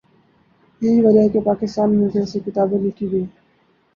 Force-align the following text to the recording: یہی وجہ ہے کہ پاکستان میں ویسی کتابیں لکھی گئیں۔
یہی 0.81 1.01
وجہ 1.01 1.19
ہے 1.19 1.29
کہ 1.29 1.39
پاکستان 1.41 1.95
میں 1.95 2.07
ویسی 2.15 2.39
کتابیں 2.39 2.77
لکھی 2.79 3.11
گئیں۔ 3.11 3.25